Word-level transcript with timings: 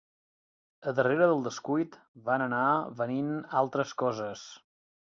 A 0.91 0.93
darrera 0.99 1.27
del 1.33 1.45
descuit 1.49 1.99
van 2.31 2.47
anar 2.47 2.65
venint 3.05 3.33
altres 3.65 3.97
coses 4.05 4.53